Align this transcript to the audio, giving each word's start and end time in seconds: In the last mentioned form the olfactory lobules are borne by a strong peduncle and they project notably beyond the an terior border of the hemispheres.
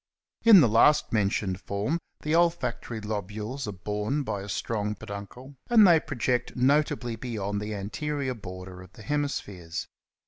In 0.41 0.61
the 0.61 0.67
last 0.67 1.13
mentioned 1.13 1.61
form 1.61 1.99
the 2.21 2.33
olfactory 2.35 2.99
lobules 3.01 3.67
are 3.67 3.71
borne 3.71 4.23
by 4.23 4.41
a 4.41 4.49
strong 4.49 4.95
peduncle 4.95 5.53
and 5.69 5.85
they 5.85 5.99
project 5.99 6.55
notably 6.55 7.15
beyond 7.15 7.61
the 7.61 7.73
an 7.73 7.91
terior 7.91 8.33
border 8.41 8.81
of 8.81 8.91
the 8.93 9.03
hemispheres. 9.03 9.85